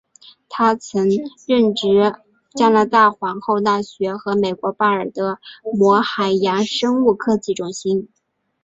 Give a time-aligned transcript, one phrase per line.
[0.49, 1.07] 他曾
[1.47, 1.89] 任职
[2.55, 5.37] 加拿大皇后大学和美国巴尔的
[5.77, 8.09] 摩海洋生物科技中心。